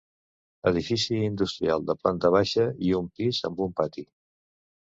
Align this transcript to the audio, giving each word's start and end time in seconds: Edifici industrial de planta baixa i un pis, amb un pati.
Edifici 0.71 1.17
industrial 1.25 1.85
de 1.91 1.97
planta 2.05 2.33
baixa 2.39 2.67
i 2.89 2.97
un 3.03 3.13
pis, 3.19 3.43
amb 3.51 3.63
un 3.67 3.77
pati. 3.83 4.09